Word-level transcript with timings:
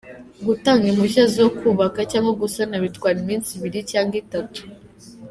Gutanga 0.45 0.83
impushya 0.91 1.23
zo 1.35 1.47
kubaka 1.57 1.99
cyangwa 2.11 2.31
gusana 2.41 2.75
bitwara 2.83 3.17
iminsi 3.23 3.49
ibiri 3.53 3.79
cyangwa 3.91 4.15
itatu. 4.23 4.59